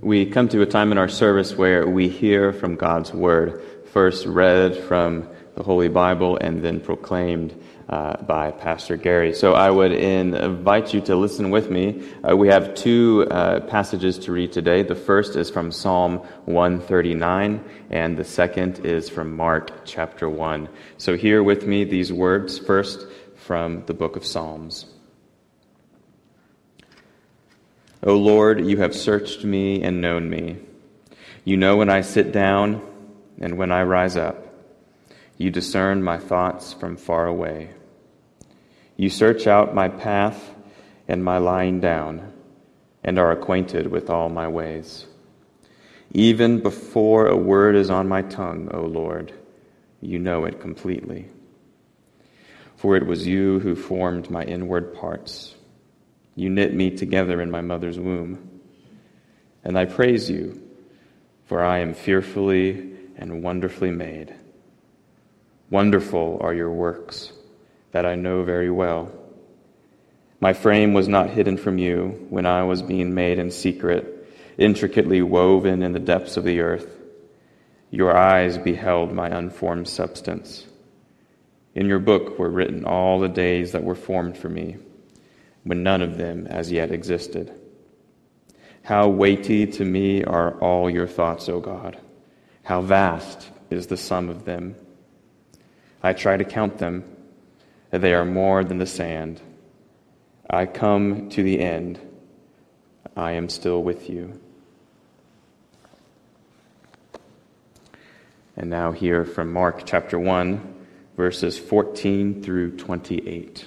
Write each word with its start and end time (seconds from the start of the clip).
we 0.00 0.26
come 0.26 0.48
to 0.48 0.62
a 0.62 0.66
time 0.66 0.92
in 0.92 0.98
our 0.98 1.08
service 1.08 1.56
where 1.56 1.86
we 1.86 2.08
hear 2.08 2.52
from 2.52 2.76
God's 2.76 3.12
Word, 3.12 3.62
first 3.92 4.26
read 4.26 4.76
from 4.76 5.28
the 5.56 5.62
Holy 5.64 5.88
Bible 5.88 6.36
and 6.40 6.62
then 6.62 6.78
proclaimed 6.78 7.60
uh, 7.88 8.22
by 8.22 8.52
Pastor 8.52 8.96
Gary. 8.96 9.34
So 9.34 9.54
I 9.54 9.70
would 9.70 9.90
invite 9.90 10.94
you 10.94 11.00
to 11.02 11.16
listen 11.16 11.50
with 11.50 11.68
me. 11.68 12.08
Uh, 12.22 12.36
we 12.36 12.46
have 12.48 12.74
two 12.74 13.26
uh, 13.28 13.60
passages 13.60 14.18
to 14.20 14.32
read 14.32 14.52
today. 14.52 14.82
The 14.82 14.94
first 14.94 15.34
is 15.34 15.50
from 15.50 15.72
Psalm 15.72 16.18
139, 16.44 17.64
and 17.90 18.16
the 18.16 18.24
second 18.24 18.86
is 18.86 19.08
from 19.08 19.36
Mark 19.36 19.84
chapter 19.84 20.28
1. 20.28 20.68
So 20.98 21.16
hear 21.16 21.42
with 21.42 21.66
me 21.66 21.82
these 21.82 22.12
words 22.12 22.56
first 22.58 23.04
from 23.34 23.84
the 23.86 23.94
book 23.94 24.14
of 24.14 24.24
Psalms. 24.24 24.86
O 28.02 28.16
Lord, 28.16 28.64
you 28.64 28.76
have 28.78 28.94
searched 28.94 29.44
me 29.44 29.82
and 29.82 30.00
known 30.00 30.30
me. 30.30 30.58
You 31.44 31.56
know 31.56 31.76
when 31.76 31.90
I 31.90 32.02
sit 32.02 32.30
down 32.30 32.80
and 33.40 33.58
when 33.58 33.72
I 33.72 33.82
rise 33.82 34.16
up. 34.16 34.44
You 35.36 35.50
discern 35.50 36.02
my 36.02 36.18
thoughts 36.18 36.72
from 36.72 36.96
far 36.96 37.26
away. 37.26 37.70
You 38.96 39.10
search 39.10 39.46
out 39.46 39.74
my 39.74 39.88
path 39.88 40.54
and 41.08 41.24
my 41.24 41.38
lying 41.38 41.80
down, 41.80 42.32
and 43.02 43.18
are 43.18 43.32
acquainted 43.32 43.86
with 43.86 44.10
all 44.10 44.28
my 44.28 44.46
ways. 44.46 45.06
Even 46.12 46.60
before 46.60 47.26
a 47.26 47.36
word 47.36 47.76
is 47.76 47.90
on 47.90 48.08
my 48.08 48.22
tongue, 48.22 48.68
O 48.72 48.82
Lord, 48.82 49.32
you 50.00 50.18
know 50.18 50.44
it 50.44 50.60
completely. 50.60 51.28
For 52.76 52.96
it 52.96 53.06
was 53.06 53.26
you 53.26 53.58
who 53.60 53.74
formed 53.74 54.30
my 54.30 54.44
inward 54.44 54.94
parts. 54.94 55.54
You 56.38 56.50
knit 56.50 56.72
me 56.72 56.92
together 56.92 57.42
in 57.42 57.50
my 57.50 57.62
mother's 57.62 57.98
womb. 57.98 58.60
And 59.64 59.76
I 59.76 59.86
praise 59.86 60.30
you, 60.30 60.62
for 61.46 61.64
I 61.64 61.78
am 61.80 61.94
fearfully 61.94 62.92
and 63.16 63.42
wonderfully 63.42 63.90
made. 63.90 64.32
Wonderful 65.68 66.38
are 66.40 66.54
your 66.54 66.70
works 66.70 67.32
that 67.90 68.06
I 68.06 68.14
know 68.14 68.44
very 68.44 68.70
well. 68.70 69.10
My 70.38 70.52
frame 70.52 70.92
was 70.92 71.08
not 71.08 71.28
hidden 71.28 71.56
from 71.56 71.76
you 71.76 72.28
when 72.30 72.46
I 72.46 72.62
was 72.62 72.82
being 72.82 73.16
made 73.16 73.40
in 73.40 73.50
secret, 73.50 74.32
intricately 74.56 75.22
woven 75.22 75.82
in 75.82 75.90
the 75.90 75.98
depths 75.98 76.36
of 76.36 76.44
the 76.44 76.60
earth. 76.60 76.88
Your 77.90 78.16
eyes 78.16 78.58
beheld 78.58 79.12
my 79.12 79.26
unformed 79.26 79.88
substance. 79.88 80.64
In 81.74 81.88
your 81.88 81.98
book 81.98 82.38
were 82.38 82.48
written 82.48 82.84
all 82.84 83.18
the 83.18 83.28
days 83.28 83.72
that 83.72 83.82
were 83.82 83.96
formed 83.96 84.38
for 84.38 84.48
me 84.48 84.76
when 85.68 85.82
none 85.82 86.00
of 86.00 86.16
them 86.16 86.46
as 86.46 86.72
yet 86.72 86.90
existed. 86.90 87.52
How 88.84 89.06
weighty 89.06 89.66
to 89.66 89.84
me 89.84 90.24
are 90.24 90.58
all 90.60 90.88
your 90.88 91.06
thoughts, 91.06 91.46
O 91.50 91.60
God! 91.60 91.98
How 92.62 92.80
vast 92.80 93.50
is 93.68 93.88
the 93.88 93.98
sum 93.98 94.30
of 94.30 94.46
them! 94.46 94.76
I 96.02 96.14
try 96.14 96.38
to 96.38 96.44
count 96.44 96.78
them, 96.78 97.04
and 97.92 98.02
they 98.02 98.14
are 98.14 98.24
more 98.24 98.64
than 98.64 98.78
the 98.78 98.86
sand. 98.86 99.42
I 100.48 100.64
come 100.64 101.28
to 101.30 101.42
the 101.42 101.60
end. 101.60 102.00
I 103.14 103.32
am 103.32 103.50
still 103.50 103.82
with 103.82 104.08
you. 104.08 104.40
And 108.56 108.70
now, 108.70 108.92
hear 108.92 109.26
from 109.26 109.52
Mark 109.52 109.82
chapter 109.84 110.18
1, 110.18 110.86
verses 111.14 111.58
14 111.58 112.42
through 112.42 112.78
28. 112.78 113.66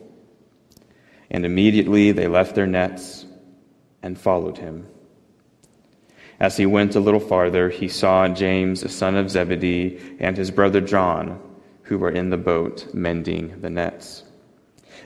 And 1.31 1.45
immediately 1.45 2.11
they 2.11 2.27
left 2.27 2.55
their 2.55 2.67
nets 2.67 3.25
and 4.03 4.19
followed 4.19 4.57
him. 4.57 4.85
As 6.39 6.57
he 6.57 6.65
went 6.65 6.95
a 6.95 6.99
little 6.99 7.19
farther, 7.19 7.69
he 7.69 7.87
saw 7.87 8.27
James, 8.27 8.81
the 8.81 8.89
son 8.89 9.15
of 9.15 9.29
Zebedee, 9.29 10.17
and 10.19 10.35
his 10.35 10.51
brother 10.51 10.81
John, 10.81 11.39
who 11.83 11.97
were 11.97 12.11
in 12.11 12.31
the 12.31 12.37
boat 12.37 12.93
mending 12.93 13.61
the 13.61 13.69
nets. 13.69 14.23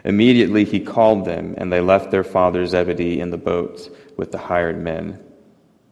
Immediately 0.04 0.66
he 0.66 0.80
called 0.80 1.26
them, 1.26 1.56
and 1.58 1.72
they 1.72 1.82
left 1.82 2.10
their 2.10 2.24
father 2.24 2.66
Zebedee 2.66 3.20
in 3.20 3.30
the 3.30 3.38
boat 3.38 3.96
with 4.18 4.32
the 4.32 4.38
hired 4.38 4.80
men 4.82 5.24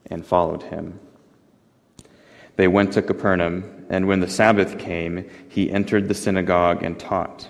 and 0.10 0.26
followed 0.26 0.64
him. 0.64 1.00
They 2.56 2.68
went 2.68 2.94
to 2.94 3.02
Capernaum, 3.02 3.86
and 3.90 4.08
when 4.08 4.20
the 4.20 4.30
Sabbath 4.30 4.78
came, 4.80 5.30
he 5.50 5.72
entered 5.72 6.08
the 6.08 6.14
synagogue 6.14 6.84
and 6.84 7.00
taught. 7.00 7.50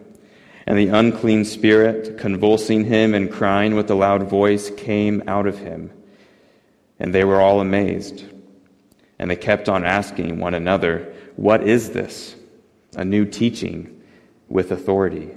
And 0.67 0.77
the 0.77 0.89
unclean 0.89 1.45
spirit, 1.45 2.17
convulsing 2.17 2.85
him 2.85 3.13
and 3.13 3.31
crying 3.31 3.75
with 3.75 3.89
a 3.89 3.95
loud 3.95 4.23
voice, 4.29 4.69
came 4.69 5.23
out 5.27 5.47
of 5.47 5.59
him. 5.59 5.91
And 6.99 7.13
they 7.13 7.23
were 7.23 7.41
all 7.41 7.59
amazed. 7.59 8.23
And 9.17 9.29
they 9.29 9.35
kept 9.35 9.69
on 9.69 9.85
asking 9.85 10.39
one 10.39 10.53
another, 10.53 11.13
What 11.35 11.63
is 11.63 11.91
this? 11.91 12.35
A 12.95 13.05
new 13.05 13.25
teaching 13.25 14.01
with 14.49 14.71
authority. 14.71 15.31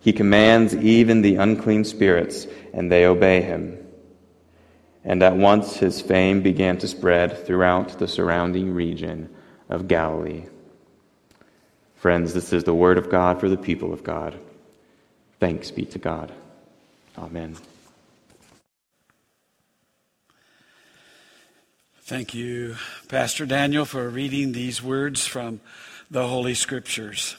He 0.00 0.12
commands 0.12 0.74
even 0.74 1.22
the 1.22 1.36
unclean 1.36 1.84
spirits, 1.84 2.46
and 2.72 2.90
they 2.90 3.06
obey 3.06 3.42
him. 3.42 3.78
And 5.04 5.22
at 5.22 5.36
once 5.36 5.76
his 5.76 6.00
fame 6.00 6.42
began 6.42 6.78
to 6.78 6.88
spread 6.88 7.46
throughout 7.46 7.98
the 7.98 8.08
surrounding 8.08 8.72
region 8.72 9.28
of 9.68 9.88
Galilee. 9.88 10.46
Friends, 12.04 12.34
this 12.34 12.52
is 12.52 12.64
the 12.64 12.74
word 12.74 12.98
of 12.98 13.08
God 13.08 13.40
for 13.40 13.48
the 13.48 13.56
people 13.56 13.94
of 13.94 14.04
God. 14.04 14.38
Thanks 15.40 15.70
be 15.70 15.86
to 15.86 15.98
God. 15.98 16.30
Amen. 17.16 17.56
Thank 22.02 22.34
you, 22.34 22.76
Pastor 23.08 23.46
Daniel, 23.46 23.86
for 23.86 24.06
reading 24.10 24.52
these 24.52 24.82
words 24.82 25.26
from 25.26 25.60
the 26.10 26.28
Holy 26.28 26.52
Scriptures. 26.52 27.36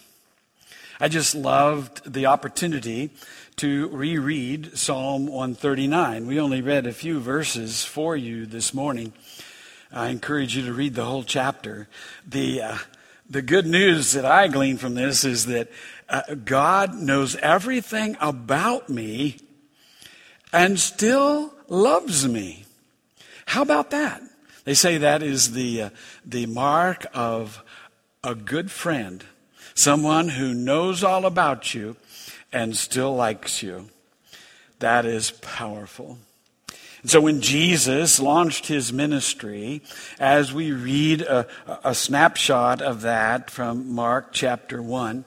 I 1.00 1.10
just 1.10 1.36
loved 1.36 2.12
the 2.12 2.26
opportunity 2.26 3.12
to 3.58 3.88
reread 3.90 4.80
Psalm 4.80 5.28
139. 5.28 6.26
We 6.26 6.40
only 6.40 6.64
read 6.64 6.88
a 6.88 6.92
few 6.92 7.20
verses 7.20 7.84
for 7.84 8.18
you 8.18 8.48
this 8.48 8.74
morning. 8.74 9.14
I 9.92 10.08
encourage 10.08 10.58
you 10.58 10.66
to 10.66 10.74
read 10.74 10.96
the 10.96 11.06
whole 11.06 11.24
chapter. 11.24 11.88
The 12.28 12.64
uh, 12.64 12.78
the 13.30 13.42
good 13.42 13.66
news 13.66 14.12
that 14.12 14.26
I 14.26 14.48
glean 14.48 14.78
from 14.78 14.96
this 14.96 15.24
is 15.24 15.48
that 15.48 15.70
uh, 16.08 16.22
God 16.44 16.96
knows 16.96 17.36
everything 17.38 18.16
about 18.20 18.90
me 18.90 19.38
and 20.54 20.80
still 20.80 21.54
loves 21.68 22.28
me. 22.28 22.66
How 23.48 23.62
about 23.62 23.92
that? 23.92 24.22
They 24.64 24.74
say 24.74 24.98
that 25.00 25.24
is 25.24 25.54
the, 25.54 25.84
uh, 25.84 25.90
the 26.26 26.46
mark 26.46 27.06
of 27.14 27.64
a 28.24 28.36
good 28.36 28.72
friend, 28.72 29.24
someone 29.74 30.30
who 30.30 30.54
knows 30.54 31.04
all 31.04 31.26
about 31.26 31.74
you 31.74 31.96
and 32.52 32.76
still 32.76 33.16
likes 33.16 33.62
you. 33.62 33.90
That 34.80 35.06
is 35.06 35.32
powerful. 35.32 36.20
And 37.06 37.12
so 37.12 37.22
when 37.22 37.40
Jesus 37.40 38.20
launched 38.20 38.66
his 38.66 38.92
ministry, 38.92 39.84
as 40.20 40.52
we 40.52 40.72
read 40.72 41.22
a, 41.22 41.46
a 41.84 41.94
snapshot 41.94 42.82
of 42.82 43.02
that 43.02 43.52
from 43.52 43.94
Mark 43.94 44.30
chapter 44.32 44.82
1, 44.82 45.24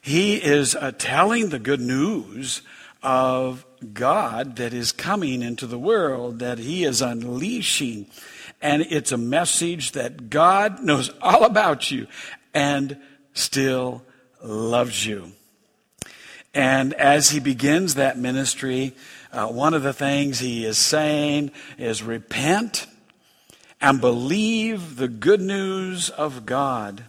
he 0.00 0.36
is 0.36 0.74
uh, 0.74 0.92
telling 0.96 1.50
the 1.50 1.58
good 1.58 1.82
news 1.82 2.62
of 3.02 3.66
God 3.92 4.56
that 4.56 4.72
is 4.72 4.92
coming 4.92 5.42
into 5.42 5.66
the 5.66 5.78
world, 5.78 6.38
that 6.38 6.56
He 6.56 6.84
is 6.84 7.02
unleashing. 7.02 8.06
And 8.62 8.80
it's 8.88 9.12
a 9.12 9.18
message 9.18 9.92
that 9.92 10.30
God 10.30 10.82
knows 10.82 11.10
all 11.20 11.44
about 11.44 11.90
you 11.90 12.06
and 12.54 12.96
still 13.34 14.02
loves 14.42 15.04
you. 15.04 15.32
And 16.54 16.94
as 16.94 17.28
He 17.28 17.40
begins 17.40 17.96
that 17.96 18.16
ministry, 18.16 18.94
uh, 19.34 19.48
one 19.48 19.74
of 19.74 19.82
the 19.82 19.92
things 19.92 20.38
He 20.38 20.64
is 20.64 20.78
saying 20.78 21.50
is 21.76 22.02
repent 22.02 22.86
and 23.80 24.00
believe 24.00 24.96
the 24.96 25.08
good 25.08 25.40
news 25.40 26.08
of 26.08 26.46
God. 26.46 27.04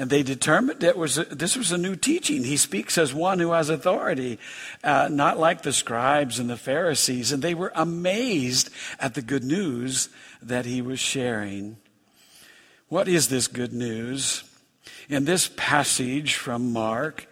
And 0.00 0.10
they 0.10 0.22
determined 0.22 0.84
it 0.84 0.96
was 0.96 1.18
a, 1.18 1.24
this 1.24 1.56
was 1.56 1.72
a 1.72 1.78
new 1.78 1.96
teaching. 1.96 2.44
He 2.44 2.56
speaks 2.56 2.96
as 2.96 3.12
one 3.12 3.40
who 3.40 3.50
has 3.50 3.68
authority, 3.68 4.38
uh, 4.84 5.08
not 5.10 5.40
like 5.40 5.62
the 5.62 5.72
scribes 5.72 6.38
and 6.38 6.48
the 6.48 6.56
Pharisees. 6.56 7.32
And 7.32 7.42
they 7.42 7.54
were 7.54 7.72
amazed 7.74 8.70
at 9.00 9.14
the 9.14 9.22
good 9.22 9.42
news 9.42 10.08
that 10.40 10.66
he 10.66 10.80
was 10.80 11.00
sharing. 11.00 11.78
What 12.88 13.08
is 13.08 13.28
this 13.28 13.48
good 13.48 13.72
news? 13.72 14.44
In 15.08 15.24
this 15.24 15.50
passage 15.56 16.36
from 16.36 16.72
Mark, 16.72 17.26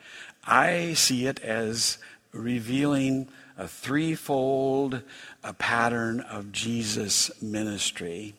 I 0.45 0.95
see 0.95 1.27
it 1.27 1.39
as 1.41 1.99
revealing 2.37 3.29
a 3.57 3.67
threefold 3.67 5.03
a 5.43 5.53
pattern 5.53 6.21
of 6.21 6.53
Jesus' 6.53 7.31
ministry. 7.43 8.35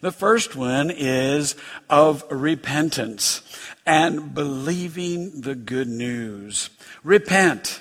The 0.00 0.12
first 0.12 0.56
one 0.56 0.90
is 0.90 1.54
of 1.88 2.24
repentance 2.30 3.42
and 3.86 4.34
believing 4.34 5.42
the 5.42 5.54
good 5.54 5.88
news. 5.88 6.70
Repent. 7.04 7.80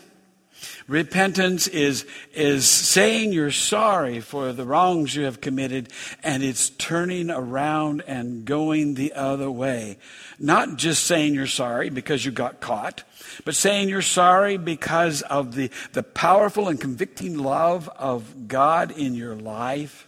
Repentance 0.88 1.68
is, 1.68 2.06
is 2.34 2.68
saying 2.68 3.34
you're 3.34 3.52
sorry 3.52 4.20
for 4.20 4.52
the 4.54 4.66
wrongs 4.66 5.16
you 5.16 5.24
have 5.24 5.42
committed 5.42 5.90
and 6.24 6.44
it's 6.44 6.70
turning 6.72 7.30
around 7.30 8.04
and 8.08 8.46
going 8.46 8.96
the 8.96 9.14
other 9.14 9.50
way. 9.50 9.98
Not 10.40 10.78
just 10.78 11.04
saying 11.06 11.34
you're 11.34 11.48
sorry 11.48 11.90
because 11.90 12.26
you 12.26 12.32
got 12.32 12.60
caught, 12.60 13.04
but 13.46 13.56
saying 13.56 13.90
you're 13.90 14.02
sorry 14.02 14.58
because 14.58 15.22
of 15.24 15.56
the, 15.56 15.70
the 15.94 16.04
powerful 16.04 16.68
and 16.68 16.80
convicting 16.80 17.38
love 17.38 17.90
of 17.98 18.48
God 18.48 18.92
in 18.92 19.14
your 19.14 19.36
life 19.36 20.08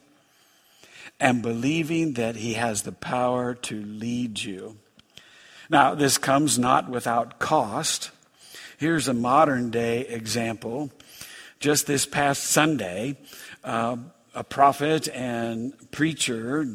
and 1.20 1.42
believing 1.42 2.14
that 2.14 2.36
He 2.36 2.54
has 2.54 2.82
the 2.82 2.92
power 2.92 3.54
to 3.54 3.82
lead 3.82 4.42
you. 4.42 4.78
Now, 5.70 5.96
this 5.96 6.18
comes 6.18 6.60
not 6.60 6.90
without 6.90 7.40
cost. 7.40 8.12
Here's 8.78 9.08
a 9.08 9.14
modern 9.14 9.70
day 9.70 10.02
example. 10.02 10.92
Just 11.60 11.88
this 11.88 12.06
past 12.06 12.44
Sunday, 12.44 13.18
uh, 13.64 13.98
a 14.34 14.44
prophet 14.44 15.08
and 15.10 15.74
preacher, 15.92 16.68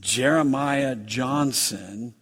Jeremiah 0.00 0.96
Johnson, 0.96 2.14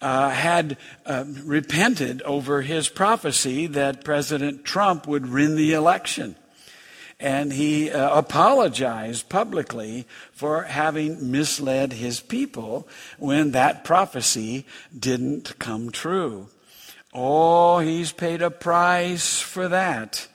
uh, 0.00 0.30
had 0.30 0.76
uh, 1.06 1.24
repented 1.44 2.22
over 2.22 2.62
his 2.62 2.88
prophecy 2.88 3.66
that 3.68 4.04
President 4.04 4.64
Trump 4.64 5.06
would 5.06 5.32
win 5.32 5.56
the 5.56 5.72
election 5.72 6.36
and 7.20 7.52
he 7.52 7.90
uh, 7.90 8.16
apologized 8.16 9.28
publicly 9.28 10.06
for 10.32 10.62
having 10.62 11.30
misled 11.30 11.94
his 11.94 12.20
people 12.20 12.86
when 13.18 13.50
that 13.52 13.84
prophecy 13.84 14.64
didn't 14.96 15.58
come 15.58 15.90
true. 15.90 16.48
Oh, 17.20 17.80
he's 17.80 18.12
paid 18.12 18.42
a 18.42 18.50
price 18.50 19.40
for 19.40 19.66
that. 19.66 20.28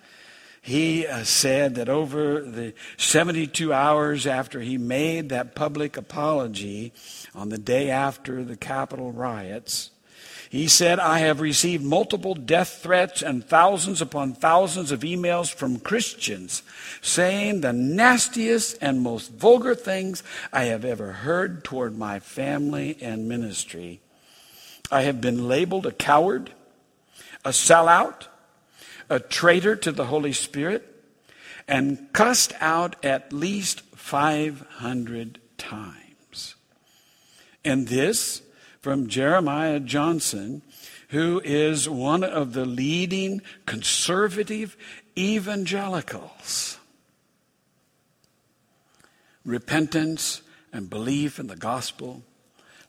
He 0.62 1.08
uh, 1.08 1.24
said 1.24 1.76
that 1.76 1.88
over 1.88 2.42
the 2.42 2.74
72 2.98 3.72
hours 3.72 4.28
after 4.28 4.60
he 4.60 4.78
made 4.78 5.30
that 5.30 5.56
public 5.56 5.96
apology 5.96 6.92
on 7.34 7.48
the 7.48 7.58
day 7.58 7.90
after 7.90 8.44
the 8.44 8.58
Capitol 8.58 9.14
riots, 9.14 9.92
he 10.50 10.68
said, 10.68 11.00
I 11.00 11.20
have 11.20 11.40
received 11.40 11.86
multiple 11.86 12.36
death 12.36 12.82
threats 12.84 13.22
and 13.22 13.46
thousands 13.46 14.02
upon 14.02 14.34
thousands 14.34 14.92
of 14.92 15.00
emails 15.02 15.54
from 15.54 15.80
Christians 15.80 16.64
saying 17.02 17.62
the 17.62 17.72
nastiest 17.72 18.78
and 18.82 19.00
most 19.00 19.32
vulgar 19.32 19.74
things 19.74 20.22
I 20.52 20.66
have 20.66 20.84
ever 20.84 21.14
heard 21.14 21.64
toward 21.64 21.98
my 21.98 22.20
family 22.20 22.98
and 23.00 23.30
ministry. 23.30 24.02
I 24.92 25.04
have 25.04 25.22
been 25.22 25.48
labeled 25.48 25.86
a 25.86 25.94
coward, 25.94 26.52
a 27.46 27.50
sellout, 27.50 28.28
a 29.10 29.20
traitor 29.20 29.76
to 29.76 29.92
the 29.92 30.06
Holy 30.06 30.34
Spirit, 30.34 30.90
and 31.68 32.12
cussed 32.14 32.54
out 32.60 33.04
at 33.04 33.34
least 33.34 33.82
500 33.96 35.40
times. 35.58 36.56
And 37.64 37.88
this 37.88 38.42
from 38.82 39.08
Jeremiah 39.08 39.80
Johnson, 39.80 40.62
who 41.10 41.42
is 41.46 41.88
one 41.88 42.24
of 42.24 42.54
the 42.54 42.66
leading 42.66 43.42
conservative 43.66 44.76
evangelicals. 45.18 46.78
Repentance 49.46 50.42
and 50.72 50.90
belief 50.90 51.40
in 51.40 51.48
the 51.48 51.56
gospel 51.56 52.24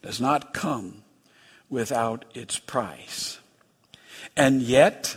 does 0.03 0.21
not 0.21 0.55
come 0.55 1.03
without 1.69 2.25
its 2.35 2.59
price. 2.59 3.39
And 4.37 4.63
yet, 4.63 5.17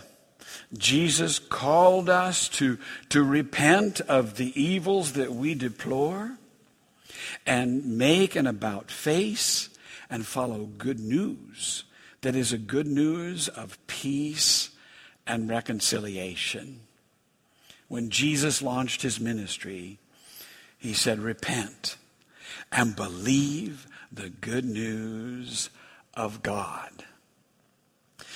Jesus 0.77 1.39
called 1.39 2.09
us 2.09 2.49
to, 2.49 2.77
to 3.09 3.23
repent 3.23 4.01
of 4.01 4.35
the 4.35 4.59
evils 4.61 5.13
that 5.13 5.33
we 5.33 5.55
deplore 5.55 6.37
and 7.45 7.97
make 7.97 8.35
an 8.35 8.47
about 8.47 8.91
face 8.91 9.69
and 10.09 10.25
follow 10.25 10.65
good 10.65 10.99
news 10.99 11.83
that 12.21 12.35
is 12.35 12.51
a 12.51 12.57
good 12.57 12.87
news 12.87 13.47
of 13.47 13.77
peace 13.87 14.71
and 15.25 15.49
reconciliation. 15.49 16.81
When 17.87 18.09
Jesus 18.09 18.61
launched 18.61 19.01
his 19.01 19.19
ministry, 19.19 19.99
he 20.77 20.93
said, 20.93 21.19
Repent 21.19 21.97
and 22.71 22.95
believe 22.95 23.87
the 24.11 24.29
good 24.29 24.65
news 24.65 25.69
of 26.13 26.43
God. 26.43 27.05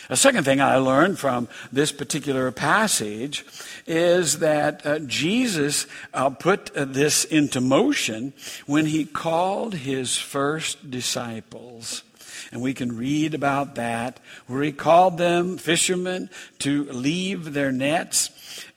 A 0.10 0.18
second 0.18 0.44
thing 0.44 0.60
I 0.60 0.78
learned 0.78 1.20
from 1.20 1.48
this 1.72 1.92
particular 1.92 2.52
passage 2.52 3.46
is 3.86 4.40
that 4.40 4.86
uh, 4.86 5.00
Jesus 5.00 5.86
uh, 6.14 6.30
put 6.30 6.76
uh, 6.76 6.86
this 6.86 7.24
into 7.26 7.62
motion 7.62 8.34
when 8.66 8.88
he 8.88 9.06
called 9.06 9.76
his 9.76 10.18
first 10.18 10.90
disciples. 10.90 12.04
And 12.52 12.62
we 12.62 12.74
can 12.74 12.98
read 12.98 13.34
about 13.34 13.76
that, 13.76 14.20
where 14.48 14.64
he 14.64 14.72
called 14.72 15.18
them 15.18 15.58
fishermen 15.58 16.30
to 16.60 16.84
leave 16.86 17.54
their 17.54 17.72
nets 17.72 18.30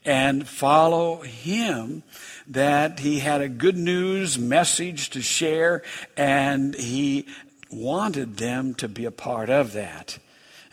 and 0.05 0.47
follow 0.47 1.23
him 1.23 2.03
that 2.47 3.01
he 3.01 3.21
had 3.21 3.41
a 3.41 3.49
good 3.49 3.77
news 3.77 4.39
message 4.39 5.11
to 5.11 5.23
share 5.23 5.83
and 6.17 6.75
he 6.75 7.27
wanted 7.71 8.37
them 8.37 8.75
to 8.75 8.87
be 8.87 9.05
a 9.07 9.11
part 9.11 9.51
of 9.51 9.73
that. 9.73 10.19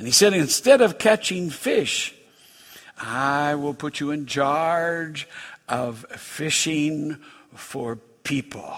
And 0.01 0.07
he 0.07 0.11
said, 0.11 0.33
instead 0.33 0.81
of 0.81 0.97
catching 0.97 1.51
fish, 1.51 2.15
I 2.99 3.53
will 3.53 3.75
put 3.75 3.99
you 3.99 4.09
in 4.09 4.25
charge 4.25 5.27
of 5.69 6.07
fishing 6.17 7.17
for 7.53 7.97
people, 8.23 8.75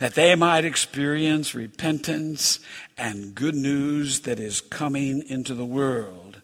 that 0.00 0.14
they 0.14 0.34
might 0.34 0.64
experience 0.64 1.54
repentance 1.54 2.58
and 2.98 3.36
good 3.36 3.54
news 3.54 4.22
that 4.22 4.40
is 4.40 4.60
coming 4.60 5.22
into 5.28 5.54
the 5.54 5.64
world. 5.64 6.40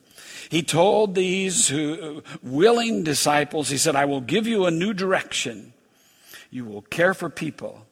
He 0.48 0.62
told 0.62 1.16
these 1.16 1.66
who, 1.66 2.22
willing 2.44 3.02
disciples, 3.02 3.70
he 3.70 3.78
said, 3.78 3.96
I 3.96 4.04
will 4.04 4.20
give 4.20 4.46
you 4.46 4.66
a 4.66 4.70
new 4.70 4.94
direction. 4.94 5.72
You 6.52 6.66
will 6.66 6.82
care 6.82 7.14
for 7.14 7.28
people 7.28 7.84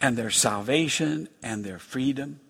and 0.00 0.16
their 0.16 0.30
salvation 0.30 1.28
and 1.40 1.62
their 1.62 1.78
freedom. 1.78 2.40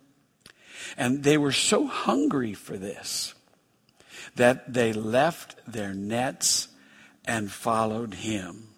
And 0.96 1.22
they 1.22 1.38
were 1.38 1.52
so 1.52 1.86
hungry 1.86 2.54
for 2.54 2.76
this 2.76 3.34
that 4.36 4.72
they 4.72 4.92
left 4.92 5.56
their 5.66 5.94
nets 5.94 6.68
and 7.24 7.50
followed 7.50 8.14
him. 8.14 8.68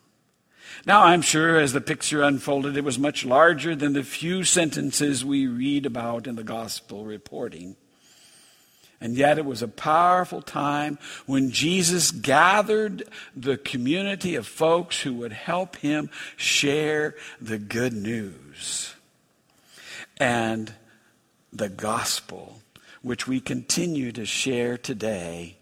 Now, 0.84 1.04
I'm 1.04 1.22
sure 1.22 1.58
as 1.58 1.72
the 1.72 1.80
picture 1.80 2.22
unfolded, 2.22 2.76
it 2.76 2.84
was 2.84 2.98
much 2.98 3.24
larger 3.24 3.74
than 3.74 3.94
the 3.94 4.02
few 4.02 4.44
sentences 4.44 5.24
we 5.24 5.46
read 5.46 5.86
about 5.86 6.26
in 6.26 6.36
the 6.36 6.44
gospel 6.44 7.04
reporting. 7.04 7.76
And 9.00 9.14
yet, 9.14 9.38
it 9.38 9.44
was 9.44 9.62
a 9.62 9.68
powerful 9.68 10.40
time 10.40 10.98
when 11.26 11.50
Jesus 11.50 12.10
gathered 12.10 13.04
the 13.34 13.56
community 13.56 14.36
of 14.36 14.46
folks 14.46 15.02
who 15.02 15.14
would 15.14 15.32
help 15.32 15.76
him 15.76 16.08
share 16.36 17.14
the 17.40 17.58
good 17.58 17.92
news. 17.92 18.94
And 20.18 20.72
the 21.56 21.68
gospel, 21.68 22.60
which 23.02 23.26
we 23.26 23.40
continue 23.40 24.12
to 24.12 24.26
share 24.26 24.76
today, 24.76 25.56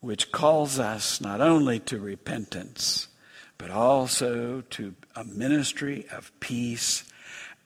which 0.00 0.32
calls 0.32 0.78
us 0.78 1.20
not 1.20 1.40
only 1.40 1.78
to 1.80 1.98
repentance, 1.98 3.08
but 3.56 3.70
also 3.70 4.62
to 4.70 4.94
a 5.16 5.24
ministry 5.24 6.06
of 6.12 6.32
peace 6.40 7.04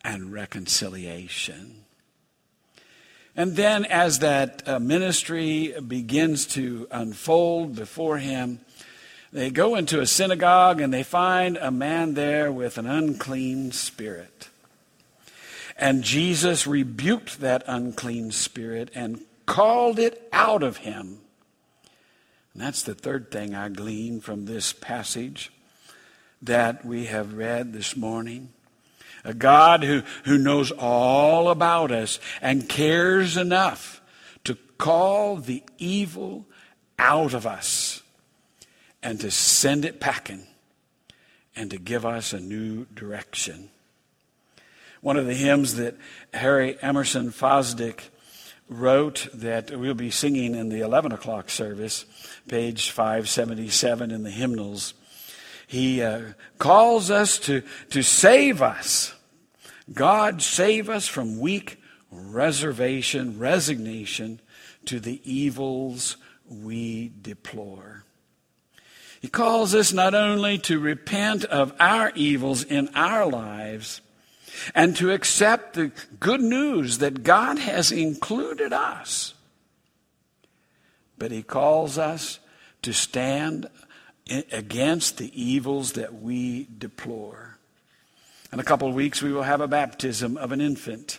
and 0.05 0.33
reconciliation. 0.33 1.85
And 3.35 3.57
then, 3.57 3.85
as 3.87 4.19
that 4.19 4.67
uh, 4.69 4.79
ministry 4.79 5.75
begins 5.87 6.47
to 6.49 6.87
unfold 6.91 7.77
before 7.77 8.19
him, 8.19 8.61
they 9.33 9.51
go 9.51 9.75
into 9.75 10.01
a 10.01 10.07
synagogue 10.07 10.83
and 10.83 10.93
they 10.93 11.03
find 11.03 11.57
a 11.57 11.71
man 11.71 12.13
there 12.13 12.53
with 12.53 12.77
an 12.77 12.87
unclean 12.87 13.73
spirit. 13.73 14.51
And 15.83 16.05
Jesus 16.05 16.65
rebuked 16.65 17.41
that 17.41 17.65
unclean 17.67 18.31
spirit 18.31 18.89
and 18.95 19.21
called 19.47 19.99
it 19.99 20.29
out 20.33 20.63
of 20.63 20.77
him. 20.77 21.19
And 22.53 22.63
that's 22.63 22.85
the 22.85 22.95
third 22.95 23.33
thing 23.33 23.57
I 23.57 23.69
glean 23.69 24.21
from 24.21 24.45
this 24.45 24.73
passage 24.73 25.51
that 26.41 26.85
we 26.85 27.07
have 27.07 27.35
read 27.35 27.73
this 27.73 27.97
morning. 27.97 28.51
A 29.25 29.35
God 29.35 29.83
who, 29.83 30.05
who 30.25 30.39
knows 30.39 30.71
all 30.71 31.49
about 31.49 31.91
us 31.91 32.21
and 32.41 32.69
cares 32.69 33.37
enough 33.37 34.01
to 34.45 34.55
call 34.79 35.35
the 35.35 35.65
evil 35.79 36.47
out 36.97 37.35
of 37.35 37.45
us 37.45 38.05
and 39.03 39.21
to 39.21 39.33
send 39.33 39.85
it 39.85 39.99
packing 39.99 40.47
and 41.57 41.73
to 41.73 41.77
give 41.77 42.07
us 42.07 42.33
a 42.33 42.39
new 42.39 42.85
direction. 42.95 43.69
One 45.03 45.17
of 45.17 45.27
the 45.27 45.35
hymns 45.35 45.75
that 45.75 45.97
Harry 46.33 46.79
Emerson 46.81 47.31
Fosdick 47.33 48.03
wrote 48.69 49.27
that 49.35 49.77
we'll 49.77 49.95
be 49.95 50.13
singing 50.13 50.55
in 50.55 50.69
the 50.69 50.81
11 50.81 51.11
o'clock 51.11 51.51
service, 51.51 52.05
page 52.47 52.91
577 52.91 54.13
in 54.13 54.23
the 54.23 54.31
hymnals. 54.31 54.95
He 55.67 56.03
uh, 56.03 56.35
calls 56.59 57.11
us 57.11 57.39
to, 57.41 57.65
to 57.91 58.03
save 58.03 58.63
us. 58.63 59.13
God 59.93 60.41
save 60.41 60.89
us 60.89 61.09
from 61.09 61.41
weak 61.41 61.81
reservation, 62.13 63.41
resignation 63.41 64.41
to 64.85 65.01
the 65.01 65.21
evils 65.29 66.17
we 66.49 67.13
deplore. 67.21 68.05
He 69.21 69.27
calls 69.27 69.75
us 69.75 69.93
not 69.93 70.15
only 70.15 70.59
to 70.59 70.79
repent 70.79 71.45
of 71.45 71.75
our 71.81 72.13
evils 72.15 72.63
in 72.63 72.89
our 72.95 73.27
lives, 73.27 74.01
and 74.75 74.97
to 74.97 75.11
accept 75.11 75.75
the 75.75 75.93
good 76.21 76.41
news 76.41 76.99
that 76.99 77.23
God 77.23 77.59
has 77.59 77.93
included 77.93 78.73
us. 78.73 79.35
But 81.19 81.31
He 81.31 81.43
calls 81.43 81.99
us 81.99 82.39
to 82.83 82.93
stand 82.93 83.69
against 84.51 85.19
the 85.19 85.31
evils 85.41 85.93
that 85.93 86.21
we 86.21 86.69
deplore. 86.79 87.59
In 88.53 88.61
a 88.61 88.65
couple 88.65 88.89
of 88.89 88.95
weeks, 88.95 89.23
we 89.23 89.33
will 89.33 89.43
have 89.43 89.61
a 89.61 89.69
baptism 89.69 90.37
of 90.37 90.53
an 90.53 90.61
infant. 90.61 91.19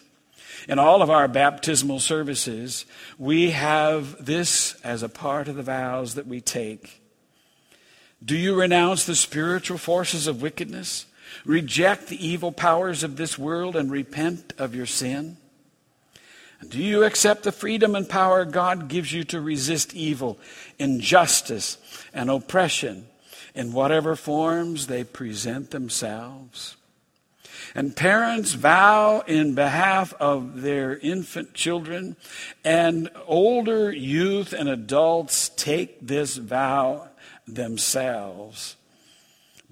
In 0.68 0.80
all 0.80 1.02
of 1.02 1.10
our 1.10 1.28
baptismal 1.28 2.00
services, 2.00 2.86
we 3.18 3.52
have 3.52 4.24
this 4.24 4.80
as 4.84 5.04
a 5.04 5.10
part 5.10 5.48
of 5.48 5.56
the 5.56 5.64
vows 5.64 6.16
that 6.16 6.28
we 6.28 6.42
take. 6.42 7.02
Do 8.24 8.38
you 8.38 8.56
renounce 8.56 9.06
the 9.06 9.16
spiritual 9.16 9.78
forces 9.78 10.28
of 10.28 10.42
wickedness? 10.42 11.06
Reject 11.46 12.08
the 12.08 12.26
evil 12.26 12.52
powers 12.52 13.04
of 13.04 13.18
this 13.18 13.38
world 13.38 13.76
and 13.76 13.92
repent 13.92 14.54
of 14.58 14.76
your 14.76 14.86
sin? 14.86 15.38
Do 16.70 16.82
you 16.82 17.04
accept 17.04 17.44
the 17.44 17.52
freedom 17.52 17.96
and 17.96 18.08
power 18.08 18.46
God 18.46 18.88
gives 18.88 19.12
you 19.12 19.24
to 19.26 19.42
resist 19.42 19.94
evil, 19.94 20.40
injustice, 20.80 21.78
and 22.14 22.30
oppression 22.30 23.08
in 23.54 23.74
whatever 23.74 24.16
forms 24.16 24.88
they 24.88 25.04
present 25.04 25.72
themselves? 25.72 26.78
And 27.76 27.96
parents 27.96 28.54
vow 28.54 29.24
in 29.28 29.56
behalf 29.56 30.14
of 30.20 30.62
their 30.62 30.98
infant 30.98 31.54
children, 31.54 32.16
and 32.64 33.10
older 33.26 33.92
youth 33.92 34.54
and 34.54 34.70
adults 34.70 35.50
take 35.50 36.06
this 36.06 36.38
vow 36.38 37.10
themselves. 37.48 38.76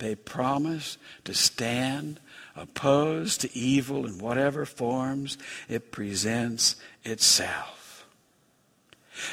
They 0.01 0.15
promise 0.15 0.97
to 1.25 1.35
stand 1.35 2.19
opposed 2.55 3.41
to 3.41 3.55
evil 3.55 4.07
in 4.07 4.17
whatever 4.17 4.65
forms 4.65 5.37
it 5.69 5.91
presents 5.91 6.75
itself. 7.03 8.07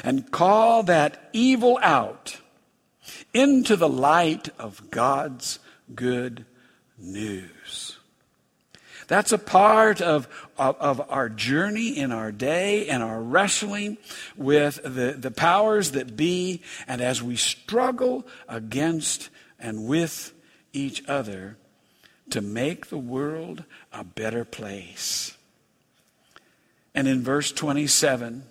And 0.03 0.29
call 0.29 0.83
that 0.83 1.31
evil 1.33 1.79
out 1.81 2.39
into 3.33 3.75
the 3.75 3.89
light 3.89 4.49
of 4.59 4.91
God's 4.91 5.57
good 5.95 6.45
news. 6.99 7.97
That's 9.07 9.31
a 9.31 9.39
part 9.39 10.01
of, 10.01 10.27
of, 10.55 10.75
of, 10.75 11.01
our 11.09 11.29
journey 11.29 11.97
in 11.97 12.11
our 12.11 12.31
day 12.31 12.89
and 12.89 13.01
our 13.01 13.19
wrestling 13.19 13.97
with 14.37 14.79
the, 14.83 15.15
the 15.17 15.31
powers 15.31 15.93
that 15.93 16.15
be, 16.15 16.61
and 16.87 17.01
as 17.01 17.23
we 17.23 17.37
struggle 17.37 18.27
against 18.47 19.29
and 19.57 19.87
with 19.87 20.35
each 20.73 21.07
other 21.07 21.57
to 22.29 22.41
make 22.41 22.87
the 22.87 22.97
world 22.97 23.63
a 23.91 24.03
better 24.03 24.45
place. 24.45 25.37
And 26.93 27.07
in 27.07 27.21
verse 27.21 27.51
27, 27.51 28.43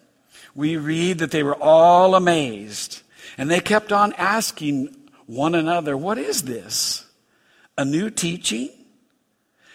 we 0.54 0.76
read 0.76 1.18
that 1.18 1.30
they 1.30 1.42
were 1.42 1.60
all 1.60 2.14
amazed 2.14 3.02
and 3.37 3.50
they 3.50 3.60
kept 3.60 3.92
on 3.92 4.12
asking 4.14 4.96
one 5.26 5.54
another, 5.54 5.96
What 5.96 6.18
is 6.18 6.42
this? 6.42 7.06
A 7.76 7.84
new 7.84 8.10
teaching? 8.10 8.70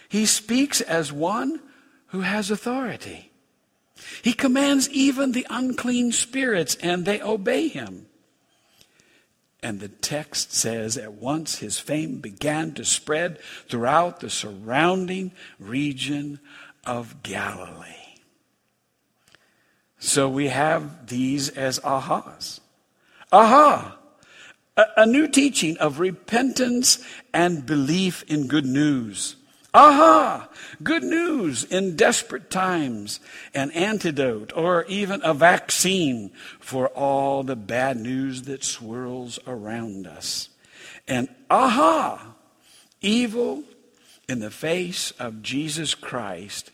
He 0.08 0.26
speaks 0.26 0.80
as 0.80 1.12
one 1.12 1.60
who 2.08 2.20
has 2.20 2.50
authority. 2.50 3.30
He 4.22 4.32
commands 4.32 4.88
even 4.90 5.32
the 5.32 5.46
unclean 5.48 6.12
spirits, 6.12 6.74
and 6.76 7.04
they 7.04 7.20
obey 7.22 7.68
him. 7.68 8.06
And 9.64 9.80
the 9.80 9.88
text 9.88 10.52
says, 10.52 10.98
at 10.98 11.14
once 11.14 11.56
his 11.56 11.78
fame 11.78 12.20
began 12.20 12.74
to 12.74 12.84
spread 12.84 13.38
throughout 13.66 14.20
the 14.20 14.28
surrounding 14.28 15.32
region 15.58 16.38
of 16.84 17.22
Galilee. 17.22 18.18
So 19.98 20.28
we 20.28 20.48
have 20.48 21.06
these 21.06 21.48
as 21.48 21.80
ahas. 21.80 22.60
Aha! 23.32 23.96
A, 24.76 25.06
new 25.06 25.26
teaching 25.28 25.78
of 25.78 25.98
repentance 25.98 27.02
and 27.32 27.64
belief 27.64 28.22
in 28.24 28.48
good 28.48 28.66
news. 28.66 29.36
Aha! 29.74 30.48
Good 30.84 31.02
news 31.02 31.64
in 31.64 31.96
desperate 31.96 32.48
times, 32.48 33.18
an 33.52 33.72
antidote 33.72 34.52
or 34.54 34.84
even 34.84 35.20
a 35.24 35.34
vaccine 35.34 36.30
for 36.60 36.88
all 36.88 37.42
the 37.42 37.56
bad 37.56 37.96
news 37.96 38.42
that 38.42 38.62
swirls 38.62 39.40
around 39.48 40.06
us. 40.06 40.48
And 41.08 41.28
aha! 41.50 42.36
Evil 43.00 43.64
in 44.28 44.38
the 44.38 44.50
face 44.50 45.10
of 45.18 45.42
Jesus 45.42 45.94
Christ 45.94 46.70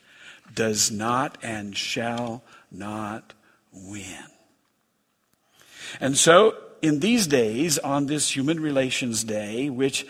does 0.55 0.91
not 0.91 1.39
and 1.43 1.75
shall 1.75 2.43
not 2.71 3.33
win. 3.73 4.27
And 6.01 6.19
so 6.19 6.55
in 6.83 7.01
these 7.01 7.27
days, 7.27 7.79
on 7.79 8.07
this 8.07 8.35
Human 8.35 8.61
Relations 8.61 9.25
Day, 9.25 9.71
which 9.71 10.07